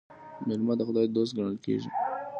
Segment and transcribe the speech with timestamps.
[0.47, 1.89] میلمه د خدای دوست ګڼل کیږي.